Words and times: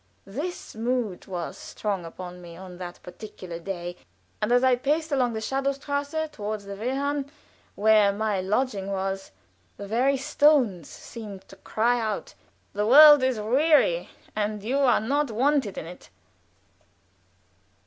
This 0.25 0.73
mood 0.75 1.27
was 1.27 1.59
strong 1.59 2.05
upon 2.05 2.41
me 2.41 2.57
on 2.57 2.79
that 2.79 2.99
particular 3.03 3.59
day, 3.59 3.97
and 4.41 4.51
as 4.51 4.63
I 4.63 4.75
paced 4.75 5.11
along 5.11 5.33
the 5.33 5.41
Schadowstrasse 5.41 6.31
toward 6.31 6.61
the 6.61 6.75
Wehrhahn, 6.75 7.29
where 7.75 8.11
my 8.11 8.41
lodging 8.41 8.87
was, 8.91 9.29
the 9.77 9.85
very 9.85 10.17
stones 10.17 10.89
seemed 10.89 11.47
to 11.49 11.55
cry 11.55 11.99
out, 11.99 12.33
"The 12.73 12.87
world 12.87 13.21
is 13.21 13.39
weary, 13.39 14.09
and 14.35 14.63
you 14.63 14.79
are 14.79 14.99
not 15.01 15.29
wanted 15.29 15.77
in 15.77 15.85
it." 15.85 16.09